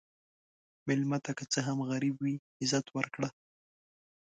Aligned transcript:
مېلمه 0.87 1.17
ته 1.25 1.31
که 1.37 1.43
څه 1.51 1.59
هم 1.67 1.77
غریب 1.89 2.15
وي، 2.19 2.35
عزت 2.61 2.85
ورکړه. 2.91 3.29